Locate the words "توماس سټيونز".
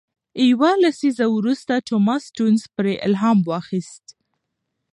1.87-2.61